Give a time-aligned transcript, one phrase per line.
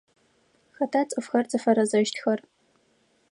[0.75, 2.39] Хэта цӏыфхэр зыфэрэзэщтхэр?